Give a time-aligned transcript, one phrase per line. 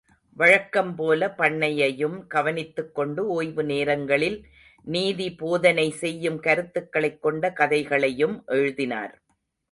[0.33, 4.45] வழக்கம் போல பண்ணையையும் கவனித்துக் கொண்டு ஓய்வு நேரங்களில்
[4.83, 9.21] நீதி போதனை செய்யும் கருத்துக்களைக் கொண்ட கதைகளையும் எழுதினார்.